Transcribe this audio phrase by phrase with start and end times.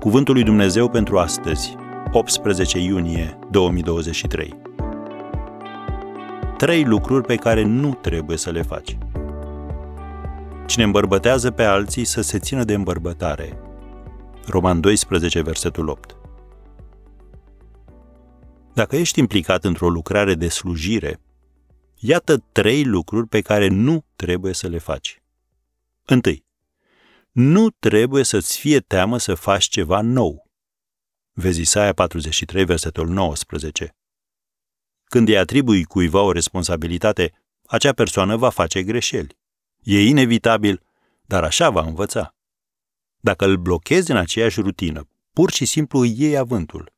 [0.00, 1.76] Cuvântul lui Dumnezeu pentru astăzi,
[2.12, 4.60] 18 iunie 2023.
[6.56, 8.98] Trei lucruri pe care nu trebuie să le faci.
[10.66, 13.58] Cine îmbărbătează pe alții să se țină de îmbărbătare.
[14.46, 16.16] Roman 12, versetul 8.
[18.74, 21.20] Dacă ești implicat într-o lucrare de slujire,
[21.96, 25.22] iată trei lucruri pe care nu trebuie să le faci.
[26.04, 26.44] Întâi,
[27.32, 30.50] nu trebuie să-ți fie teamă să faci ceva nou.
[31.32, 33.96] Vezi Isaia 43, versetul 19.
[35.04, 37.32] Când îi atribui cuiva o responsabilitate,
[37.66, 39.38] acea persoană va face greșeli.
[39.82, 40.82] E inevitabil,
[41.26, 42.34] dar așa va învăța.
[43.20, 46.92] Dacă îl blochezi în aceeași rutină, pur și simplu îi iei avântul.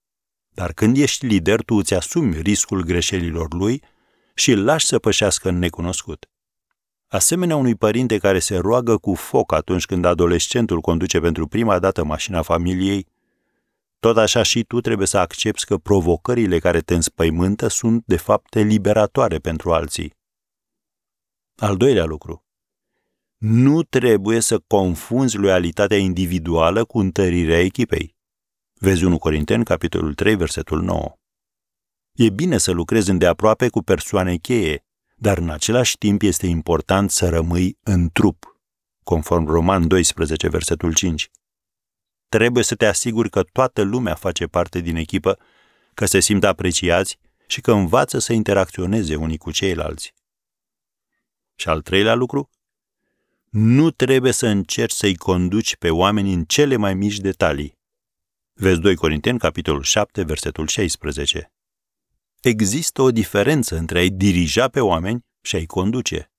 [0.48, 3.82] Dar când ești lider, tu îți asumi riscul greșelilor lui
[4.34, 6.30] și îl lași să pășească în necunoscut.
[7.10, 12.04] Asemenea unui părinte care se roagă cu foc atunci când adolescentul conduce pentru prima dată
[12.04, 13.06] mașina familiei,
[13.98, 18.54] tot așa și tu trebuie să accepti că provocările care te înspăimântă sunt, de fapt,
[18.54, 20.14] liberatoare pentru alții.
[21.56, 22.44] Al doilea lucru.
[23.36, 28.16] Nu trebuie să confunzi loialitatea individuală cu întărirea echipei.
[28.72, 31.18] Vezi 1 Corinteni, capitolul 3, versetul 9.
[32.12, 34.84] E bine să lucrezi îndeaproape cu persoane cheie,
[35.22, 38.60] dar în același timp este important să rămâi în trup,
[39.02, 41.30] conform Roman 12, versetul 5.
[42.28, 45.38] Trebuie să te asiguri că toată lumea face parte din echipă,
[45.94, 50.14] că se simt apreciați și că învață să interacționeze unii cu ceilalți.
[51.54, 52.50] Și al treilea lucru,
[53.50, 57.78] nu trebuie să încerci să-i conduci pe oameni în cele mai mici detalii.
[58.52, 61.52] Vezi 2 Corinteni, capitolul 7, versetul 16.
[62.40, 66.30] Există o diferență între a-i dirija pe oameni și a-i conduce.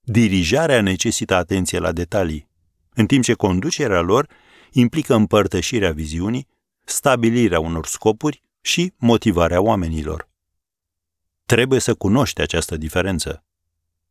[0.00, 2.48] Dirijarea necesită atenție la detalii,
[2.94, 4.28] în timp ce conducerea lor
[4.72, 6.48] implică împărtășirea viziunii,
[6.84, 10.28] stabilirea unor scopuri și motivarea oamenilor.
[11.46, 13.44] Trebuie să cunoști această diferență.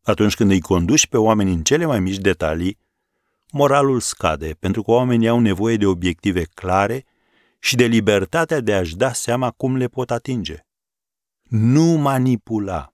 [0.01, 2.77] Atunci când îi conduci pe oameni în cele mai mici detalii,
[3.51, 7.05] moralul scade pentru că oamenii au nevoie de obiective clare
[7.59, 10.63] și de libertatea de a-și da seama cum le pot atinge.
[11.49, 12.93] Nu manipula.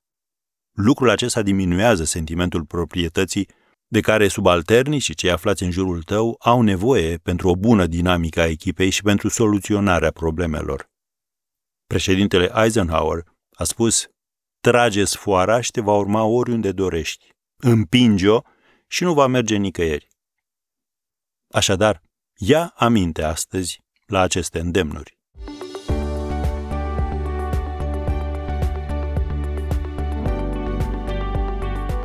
[0.71, 3.49] Lucrul acesta diminuează sentimentul proprietății
[3.87, 8.41] de care subalternii și cei aflați în jurul tău au nevoie pentru o bună dinamică
[8.41, 10.89] a echipei și pentru soluționarea problemelor.
[11.87, 14.07] Președintele Eisenhower a spus,
[14.59, 17.29] trage sfoara și te va urma oriunde dorești.
[17.55, 18.41] Împinge-o
[18.87, 20.07] și nu va merge nicăieri.
[21.51, 22.01] Așadar,
[22.35, 25.14] ia aminte astăzi la aceste îndemnuri.